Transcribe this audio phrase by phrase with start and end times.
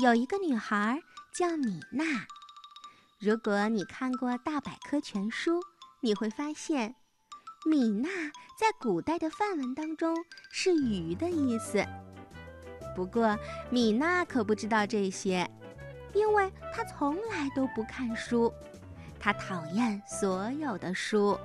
[0.00, 2.04] 有一个女孩叫米娜。
[3.18, 5.58] 如果你看过《大百科全书》，
[6.00, 6.94] 你会发现，
[7.66, 8.08] 米娜
[8.56, 10.14] 在古代的范文当中
[10.52, 11.84] 是“鱼”的意思。
[12.94, 13.36] 不过，
[13.70, 15.50] 米娜可不知道这些，
[16.14, 18.54] 因为她从来都不看书，
[19.18, 21.36] 她讨厌所有的书，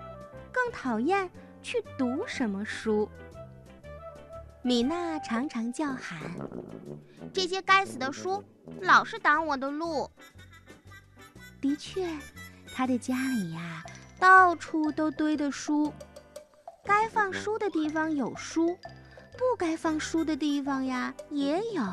[0.51, 1.28] 更讨厌
[1.64, 3.10] 去读什么书。
[4.66, 6.18] 米娜常常叫喊
[7.33, 8.42] ：“这些该死的书，
[8.79, 10.10] 老是挡我的路。”
[11.60, 12.07] 的确，
[12.74, 13.83] 他的家里呀，
[14.18, 15.93] 到处都堆的书。
[16.86, 18.78] 该放书的地方有书，
[19.33, 21.83] 不该放书的地方呀也有。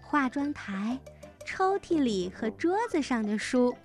[0.00, 0.98] 化妆台、
[1.44, 3.76] 抽屉里和桌子上的书，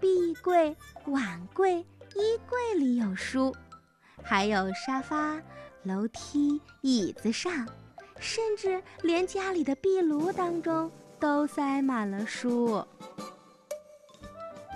[0.00, 1.80] 壁柜、碗柜、
[2.14, 3.52] 衣柜里有书，
[4.22, 5.40] 还有沙发、
[5.84, 7.68] 楼梯、椅子上，
[8.18, 12.82] 甚至连家里的壁炉当中都塞满了书。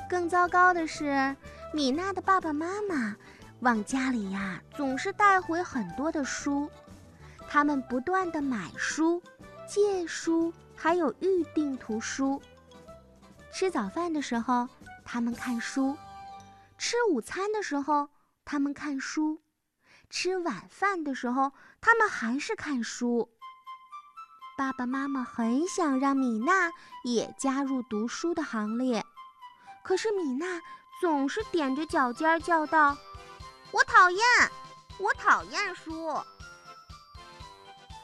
[0.09, 1.35] 更糟糕的是，
[1.73, 3.17] 米娜的爸爸妈妈
[3.61, 6.69] 往家里呀总是带回很多的书，
[7.49, 9.23] 他们不断的买书、
[9.67, 12.41] 借书，还有预定图书。
[13.51, 14.69] 吃早饭的时候，
[15.05, 15.97] 他们看书；
[16.77, 18.09] 吃午餐的时候，
[18.45, 19.39] 他们看书；
[20.11, 23.29] 吃晚饭的时候，他们还是看书。
[24.57, 26.73] 爸爸妈妈很想让米娜
[27.05, 29.05] 也加入读书的行列。
[29.85, 30.61] 可是米娜
[31.01, 32.97] 总是踮着脚尖叫道
[33.71, 34.21] ：“我讨厌，
[34.99, 36.21] 我讨厌书。”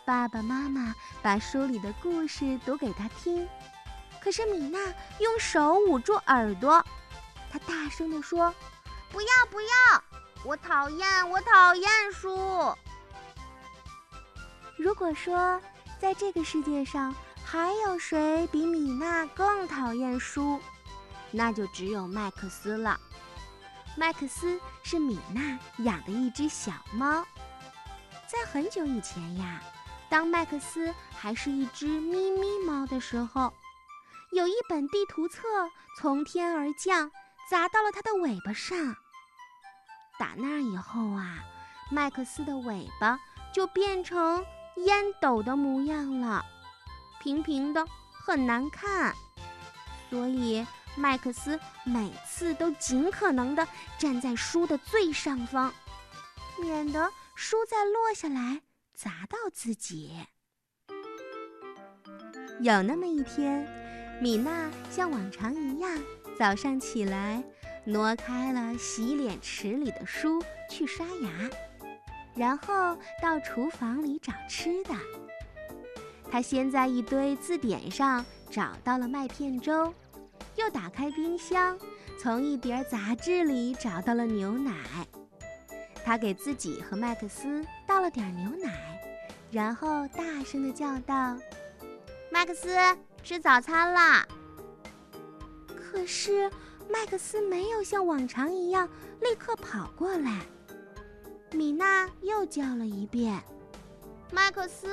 [0.06, 3.48] 爸爸妈妈把书里的故事读给她听，
[4.22, 4.78] 可是米娜
[5.19, 6.84] 用手捂住耳朵，
[7.50, 8.55] 她大声地说
[9.10, 10.05] ：“不要不要，
[10.45, 12.77] 我讨厌我讨厌书。”
[14.77, 15.61] 如果说
[15.98, 17.14] 在这个世界上
[17.45, 20.61] 还有谁比米娜更讨厌书？
[21.31, 23.00] 那就只有麦克斯了。
[23.97, 27.25] 麦克斯是米娜养的一只小猫。
[28.26, 29.62] 在很久以前呀，
[30.09, 33.53] 当麦克斯还是一只咪咪猫的时候，
[34.32, 35.43] 有一本地图册
[35.99, 37.11] 从天而降，
[37.49, 38.97] 砸到了它的尾巴上。
[40.19, 41.44] 打那以后啊，
[41.91, 43.19] 麦克斯的尾巴
[43.52, 44.44] 就变成
[44.76, 46.44] 烟斗的模样了，
[47.22, 49.14] 平平的，很难看。
[50.10, 50.66] 所以。
[50.97, 53.66] 麦克斯每次都尽可能的
[53.98, 55.75] 站在书的最上方，
[56.56, 58.60] 免得书再落下来
[58.94, 60.25] 砸到自己。
[62.60, 63.69] 有那么一天，
[64.22, 66.00] 米娜像往常一样
[66.38, 67.42] 早上起来，
[67.84, 71.50] 挪开了洗脸池里的书去刷牙，
[72.34, 74.95] 然后到厨房里找吃的。
[76.31, 79.93] 他先在一堆字典上找到了麦片粥。
[80.56, 81.77] 又打开冰箱，
[82.21, 84.73] 从一叠杂志里找到了牛奶。
[86.05, 88.73] 他给自己和麦克斯倒了点牛奶，
[89.50, 91.37] 然后大声地叫道
[92.31, 92.69] ：“麦克斯，
[93.25, 94.25] 吃早餐啦！”
[95.67, 96.49] 可是
[96.89, 98.89] 麦克斯没有像往常一样
[99.21, 100.41] 立刻跑过来。
[101.53, 103.43] 米娜又叫了一遍
[104.33, 104.89] ：“麦克斯，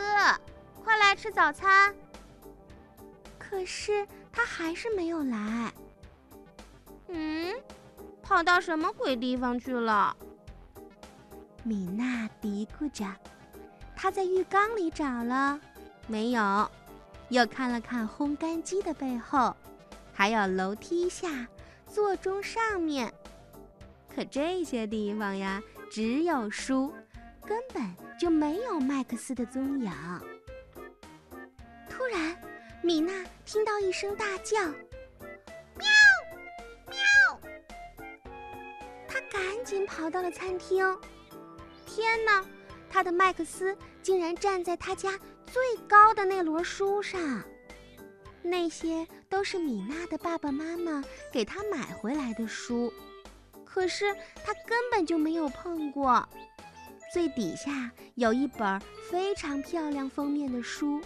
[0.83, 1.95] 快来吃早餐！”
[3.39, 4.07] 可是。
[4.33, 5.73] 他还是没有来。
[7.09, 7.53] 嗯，
[8.23, 10.15] 跑到什么鬼地方去了？
[11.61, 13.05] 米娜嘀咕着。
[13.93, 15.59] 她在浴缸里找了，
[16.07, 16.65] 没有；
[17.27, 19.53] 又看了看烘干机的背后，
[20.13, 21.45] 还有楼梯下、
[21.93, 23.13] 座钟上面。
[24.13, 26.93] 可这些地方呀，只有书，
[27.45, 27.83] 根本
[28.19, 29.91] 就没有麦克斯的踪影。
[31.89, 32.35] 突然。
[32.83, 34.57] 米娜听到一声大叫
[35.77, 35.85] ：“喵，
[36.87, 37.39] 喵！”
[39.07, 40.83] 她赶紧跑到了餐厅。
[41.85, 42.43] 天哪，
[42.89, 45.11] 她的麦克斯竟然站在他家
[45.45, 47.43] 最高的那摞书上。
[48.43, 52.91] 那些都是米娜的爸爸妈妈给她买回来的书，
[53.63, 56.27] 可是她根本就没有碰过。
[57.13, 61.01] 最底下有一本非常漂亮封面的书。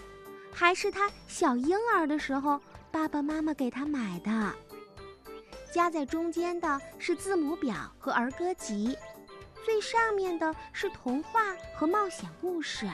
[0.52, 2.62] 还是她小婴儿的时候，
[2.92, 4.54] 爸爸妈妈给她买的。
[5.74, 8.98] 夹在中间的是字母表和儿歌集，
[9.66, 12.90] 最上面的是童话和冒险故事。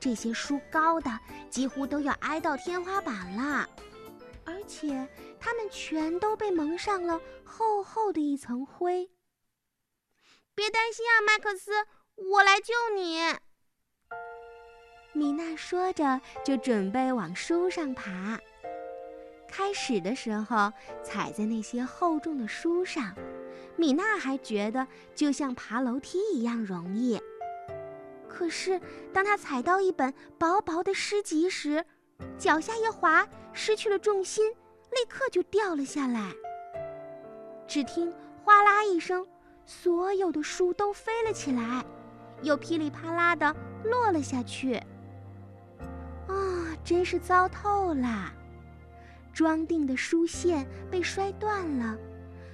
[0.00, 1.10] 这些书高的
[1.50, 3.68] 几乎都要挨到天花板了，
[4.44, 5.08] 而且
[5.40, 9.10] 它们全都被蒙上了厚厚的一层灰。
[10.54, 11.72] 别担心啊，麦克斯，
[12.16, 13.20] 我来救你。
[15.12, 18.38] 米娜说着，就准备往书上爬。
[19.48, 20.72] 开始的时候，
[21.02, 23.14] 踩在那些厚重的书上，
[23.76, 27.20] 米娜还觉得就像爬楼梯一样容易。
[28.38, 28.80] 可是，
[29.12, 31.84] 当他踩到一本薄薄的诗集时，
[32.38, 34.48] 脚下一滑，失去了重心，
[34.92, 36.32] 立刻就掉了下来。
[37.66, 38.14] 只听
[38.44, 39.26] “哗啦”一声，
[39.66, 41.84] 所有的书都飞了起来，
[42.42, 43.52] 又噼里啪啦的
[43.82, 44.76] 落了下去。
[46.28, 48.32] 啊，真是糟透了！
[49.34, 51.98] 装订的书线被摔断了，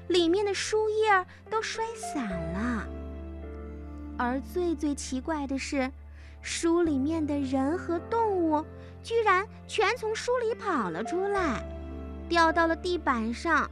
[0.08, 2.88] 里面的书页都摔散了。
[4.16, 5.90] 而最最奇怪的是，
[6.40, 8.64] 书里面的人和动物
[9.02, 11.64] 居然全从书里跑了出来，
[12.28, 13.70] 掉到了地板上。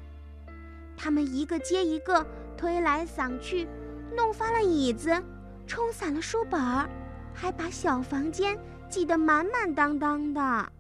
[0.96, 3.66] 他们一个接一个推来搡去，
[4.14, 5.22] 弄翻了椅子，
[5.66, 6.88] 冲散了书本儿，
[7.32, 10.72] 还把小房间挤得满满当当的。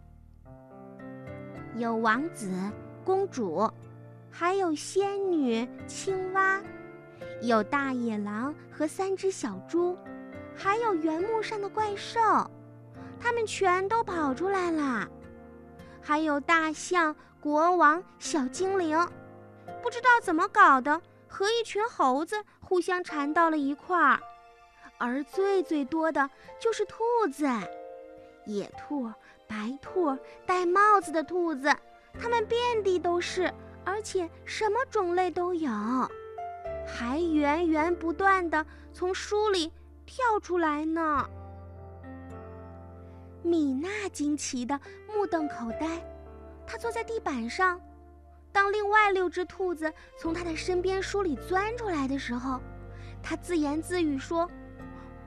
[1.76, 2.50] 有王子、
[3.04, 3.70] 公主，
[4.30, 6.60] 还有仙女、青蛙，
[7.42, 9.98] 有大野狼和三只小猪，
[10.56, 12.20] 还有原木上的怪兽，
[13.20, 15.08] 他们全都跑出来了。
[16.00, 18.96] 还有大象、国王、小精灵，
[19.82, 24.20] 不知道怎么搞的，和一群猴子互相缠到了一块儿。
[24.98, 26.30] 而最最多的
[26.60, 27.02] 就是兔
[27.32, 27.44] 子，
[28.46, 29.10] 野兔。
[29.48, 30.16] 白兔、
[30.46, 31.70] 戴帽子的兔子，
[32.18, 33.52] 它们遍地都是，
[33.84, 35.70] 而且什么种类都有，
[36.86, 39.72] 还源源不断的从书里
[40.04, 41.28] 跳出来呢。
[43.42, 46.04] 米娜惊奇的目瞪口呆，
[46.66, 47.80] 她坐在地板上。
[48.52, 52.60] 当另外六只兔子从她的身边书里钻出来的时候，
[53.22, 54.48] 她自言自语说：“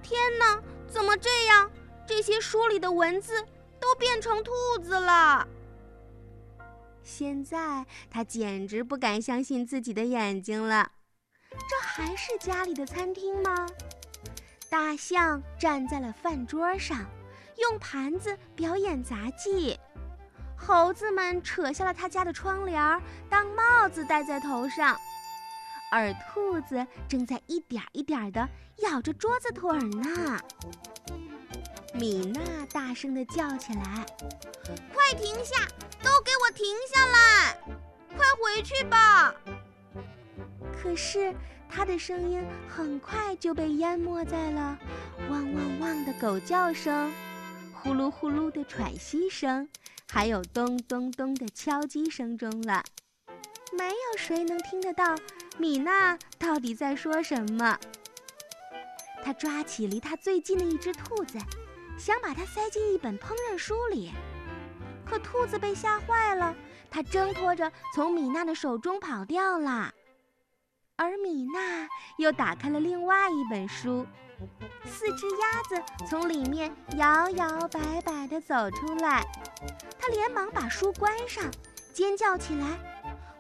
[0.02, 1.70] 天哪，怎么这样？
[2.06, 3.34] 这些书里的文字……”
[3.78, 5.48] 都变成兔子了。
[7.04, 10.94] 现在他简直不敢相信自己的眼睛了，
[11.70, 13.68] 这还是家里的餐厅吗？
[14.70, 17.06] 大象站在了饭桌上，
[17.58, 19.78] 用盘子表演杂技；
[20.58, 24.98] 猴子们扯下了他家的窗帘当帽子戴在头上，
[25.92, 28.48] 而兔子正在一点一点地
[28.78, 30.40] 咬着桌子腿呢。
[31.94, 34.06] 米娜大声地叫起来
[34.94, 35.66] ：“快停下！
[36.04, 37.58] 都给我停下来！
[38.18, 39.34] 快回去吧！”
[40.86, 41.34] 可是
[41.68, 44.78] 它的声音很快就被淹没在了
[45.32, 47.12] 汪汪汪的狗叫声、
[47.74, 49.68] 呼噜呼噜的喘息声，
[50.08, 52.84] 还有咚咚咚的敲击声中了。
[53.76, 55.16] 没有谁能听得到
[55.58, 57.80] 米娜到底在说什么。
[59.24, 61.40] 他抓起离他最近的一只兔子。
[61.98, 64.12] 想把它塞进一本烹饪书里，
[65.04, 66.54] 可兔子被吓坏了，
[66.92, 69.92] 它挣脱着从米娜的手中跑掉了。
[70.98, 74.08] 而米娜又打开了另外一本书，
[74.86, 79.26] 四只鸭子从里面摇摇摆摆地走出来，
[80.00, 81.44] 她连忙把书关上，
[81.94, 82.80] 尖叫起来：“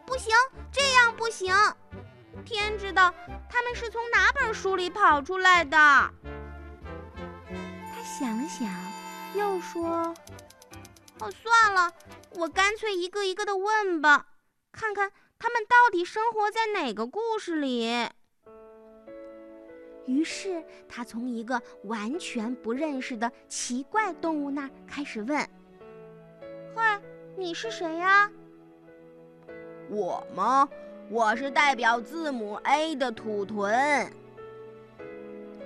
[0.05, 0.35] 不行，
[0.69, 1.55] 这样不行！
[2.43, 3.13] 天知道
[3.49, 5.77] 他们是从哪本书里跑出来的。”
[7.47, 8.69] 他想了想，
[9.33, 10.13] 又说
[11.19, 11.93] ：“哦，算了，
[12.31, 14.27] 我干脆一个一个的问吧，
[14.73, 17.89] 看看他们到底生活在哪个故事里。”
[20.05, 25.47] 于是他从一个完全不认识的奇怪动物那儿开始问
[26.75, 27.01] ：“嗨，
[27.35, 28.31] 你是谁呀
[29.89, 30.69] ？”“我吗？
[31.09, 34.11] 我是代表字母 A 的土豚。”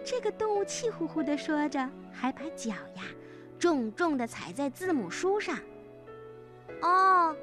[0.06, 1.90] 这个动物气呼呼地说着。
[2.12, 3.04] 还把脚呀
[3.58, 5.58] 重重地踩在字母书上。
[6.82, 7.34] 哦，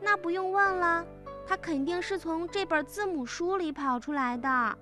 [0.00, 1.04] 那不用问了，
[1.46, 4.78] 它肯定是从这本字母书里跑出来的。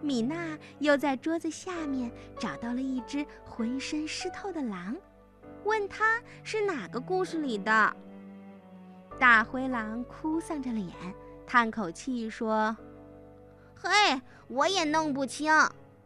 [0.00, 4.96] 米娜又在桌子下面找到了一只浑身湿透的狼，
[5.64, 7.96] 问他是哪个故事里的。
[9.18, 10.92] 大灰狼哭丧着脸，
[11.46, 12.76] 叹口气说
[13.74, 13.90] ：“嘿，
[14.46, 15.52] 我也弄不清。”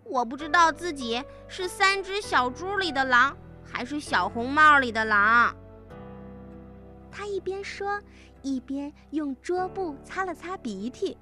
[0.05, 5.55] 我不知道自己是三只小猪里的狼，还是小红帽里的狼。
[7.09, 8.01] 他一边说，
[8.43, 11.17] 一边用桌布擦了擦鼻涕。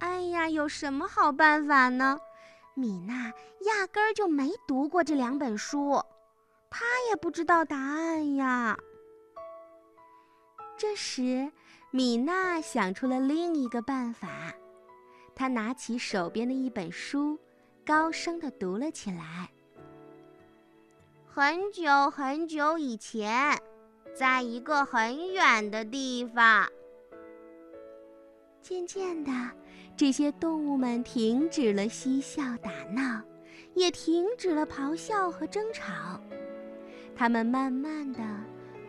[0.00, 2.18] 哎呀，有什么好办法呢？
[2.74, 6.00] 米娜压根儿就没读过这两本书，
[6.70, 8.78] 她也不知道答案呀。
[10.76, 11.50] 这时，
[11.90, 14.28] 米娜想出了另一个办法，
[15.34, 17.38] 她拿起手边的一本书。
[17.84, 19.50] 高声的读了起来。
[21.24, 23.58] 很久很久以前，
[24.14, 26.68] 在一个很远的地方。
[28.60, 29.30] 渐渐的，
[29.96, 33.22] 这些动物们停止了嬉笑打闹，
[33.74, 36.20] 也停止了咆哮和争吵。
[37.16, 38.20] 它们慢慢的、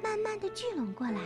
[0.04, 1.22] 慢慢的聚拢过来，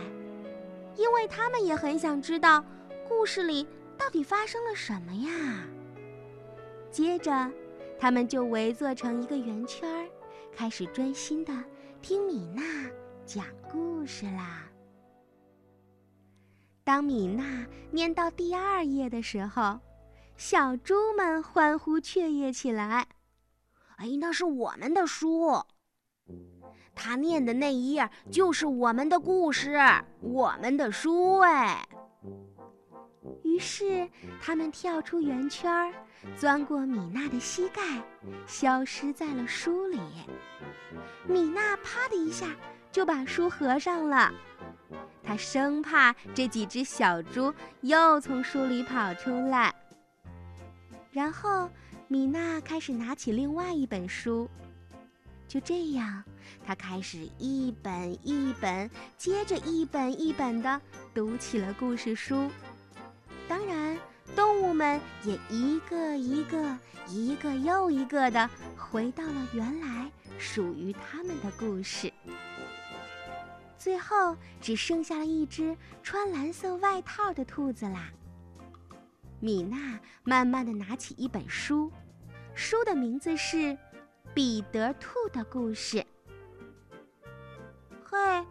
[0.96, 2.64] 因为它们也很想知道
[3.08, 3.66] 故事里
[3.98, 5.66] 到底发生了什么呀。
[6.90, 7.50] 接着，
[7.98, 10.08] 他们就围坐成一个圆圈，
[10.54, 11.52] 开始专心的
[12.00, 12.62] 听米娜
[13.26, 14.64] 讲故事啦。
[16.84, 19.80] 当米娜念到第二页的时候，
[20.36, 23.06] 小猪们欢呼雀跃起来。
[23.96, 25.62] 哎，那是我们的书，
[26.94, 29.78] 他念的那一页就是我们的故事，
[30.20, 31.88] 我们的书哎。
[33.42, 34.06] 于是，
[34.42, 35.94] 他们跳出圆圈，
[36.36, 38.02] 钻过米娜的膝盖，
[38.46, 39.98] 消失在了书里。
[41.26, 42.46] 米娜啪的一下
[42.94, 44.32] 就把书合上了，
[45.20, 49.74] 他生怕这几只小猪又从书里跑出来。
[51.10, 51.68] 然后，
[52.06, 54.48] 米娜开始拿起另外一本书，
[55.48, 56.22] 就这样，
[56.64, 60.80] 她开始一本一本接着一本一本地
[61.12, 62.48] 读起了故事书。
[63.48, 63.98] 当然，
[64.36, 68.48] 动物们也一个一个、一个又一个的
[68.78, 70.08] 回到了原来
[70.38, 72.12] 属于他们的故事。
[73.84, 78.10] 最后，只剩下了一只穿蓝色外套的兔子啦。
[79.40, 81.92] 米娜慢慢的拿起一本书，
[82.54, 83.56] 书的名字是
[84.32, 85.98] 《彼得兔的故事》。
[88.02, 88.46] 嘿，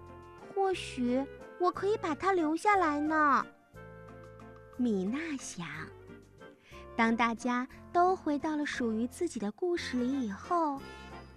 [0.54, 1.26] 或许
[1.60, 3.44] 我可以把它留下来呢。
[4.78, 5.66] 米娜想，
[6.96, 10.80] 当大家都回到了属于自己的故事里以后，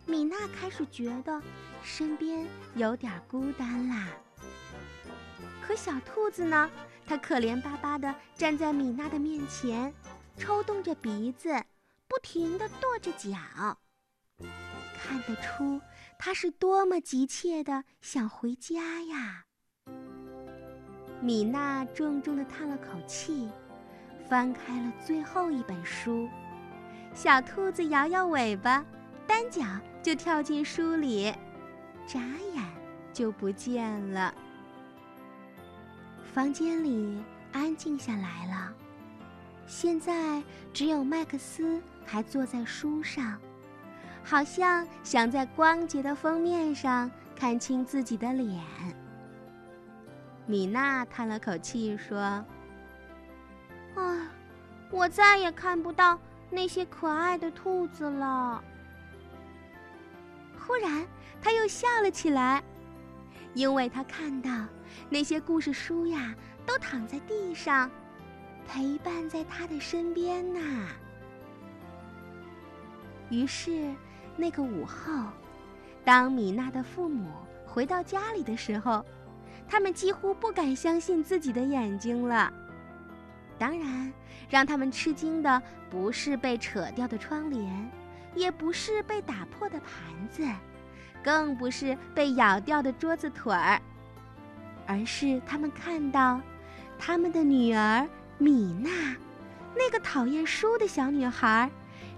[0.05, 1.41] 米娜开始觉得
[1.87, 4.09] 身边有点孤单啦。
[5.63, 6.69] 可小兔子呢？
[7.07, 9.95] 它可怜巴巴地站在米娜的面前，
[10.37, 11.55] 抽动着鼻子，
[12.09, 13.79] 不停地跺着脚，
[14.99, 15.81] 看得出
[16.19, 19.45] 它是多么急切地想回家呀。
[21.21, 23.49] 米娜重重地叹了口气，
[24.29, 26.29] 翻开了最后一本书。
[27.15, 28.85] 小兔子摇摇尾巴，
[29.27, 29.63] 单脚
[30.03, 31.33] 就跳进书里，
[32.07, 32.21] 眨
[32.55, 32.65] 眼
[33.13, 34.33] 就不见了。
[36.33, 37.23] 房间里
[37.53, 38.73] 安静下来了，
[39.67, 43.39] 现在只有麦克斯还坐在书上，
[44.23, 48.61] 好像想在光洁的封面上看清自己的脸。
[50.47, 52.45] 米娜叹了口气说
[53.97, 54.29] ：“唉，
[54.91, 56.19] 我再也看不到
[56.51, 58.63] 那些可爱的兔子了。”
[60.67, 61.07] 忽然，
[61.41, 62.63] 他又笑了起来，
[63.55, 64.51] 因为他看到
[65.09, 66.35] 那些故事书呀，
[66.67, 67.91] 都躺在地上，
[68.67, 70.61] 陪伴在他的身边呢。
[73.31, 73.95] 于是，
[74.37, 75.13] 那个午后，
[76.05, 77.31] 当米娜的父母
[77.65, 79.05] 回到家里的时候。
[79.69, 82.53] 他们几乎不敢相信自己的眼睛了。
[83.59, 84.13] 当然，
[84.49, 87.91] 让他们吃惊的不是被扯掉的窗帘，
[88.37, 90.45] 也不是被打破的盘子，
[91.25, 93.81] 更不是被咬掉的桌子腿儿，
[94.87, 96.41] 而是他们看到
[96.99, 98.07] 他们的女儿
[98.39, 99.17] 米娜，
[99.75, 101.71] 那个讨厌书的小女孩，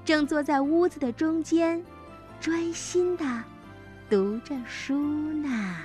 [0.05, 1.83] 正坐在屋子的中间，
[2.41, 3.25] 专心地
[4.11, 4.95] 读着书
[5.33, 5.77] 呢。